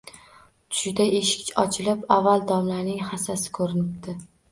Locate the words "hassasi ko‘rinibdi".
3.11-4.17